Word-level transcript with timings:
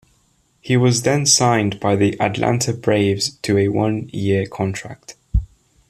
He 0.61 0.77
was 0.77 1.03
then 1.03 1.27
signed 1.27 1.79
by 1.79 1.95
the 1.95 2.19
Atlanta 2.19 2.73
Braves 2.73 3.35
to 3.43 3.59
a 3.59 3.67
one-year 3.67 4.47
contract. 4.47 5.15